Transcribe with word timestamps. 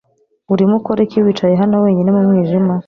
Urimo 0.53 0.73
ukora 0.79 0.99
iki 1.05 1.17
wicaye 1.25 1.55
hano 1.61 1.75
wenyine 1.83 2.09
mu 2.15 2.21
mwijima? 2.27 2.73